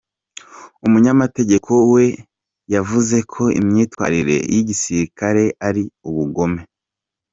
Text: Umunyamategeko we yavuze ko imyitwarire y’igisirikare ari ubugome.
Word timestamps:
Umunyamategeko 0.85 1.71
we 1.93 2.05
yavuze 2.73 3.17
ko 3.31 3.43
imyitwarire 3.59 4.35
y’igisirikare 4.53 5.43
ari 5.67 5.83
ubugome. 6.09 6.61